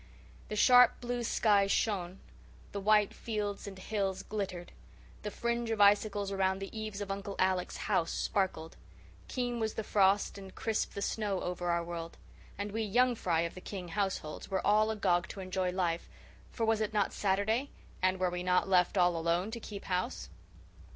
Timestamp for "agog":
14.89-15.27